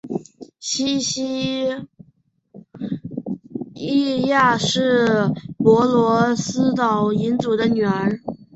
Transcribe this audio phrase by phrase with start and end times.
[0.59, 1.69] 西西
[3.75, 5.27] 莉亚是
[5.59, 8.19] 帕罗斯岛领主的女儿。